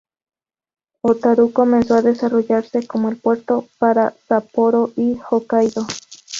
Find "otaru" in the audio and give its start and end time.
1.01-1.53